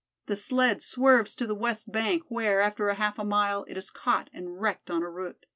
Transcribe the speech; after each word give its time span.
The 0.25 0.35
sled 0.35 0.81
swerves 0.81 1.35
to 1.35 1.45
the 1.45 1.53
west 1.53 1.91
bank, 1.91 2.23
where, 2.27 2.59
after 2.59 2.91
half 2.91 3.19
a 3.19 3.23
mile, 3.23 3.65
it 3.67 3.77
is 3.77 3.91
caught 3.91 4.31
and 4.33 4.59
wrecked 4.59 4.89
on 4.89 5.03
a 5.03 5.09
root. 5.11 5.45